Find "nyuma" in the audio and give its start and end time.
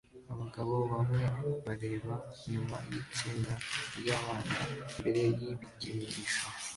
2.51-2.77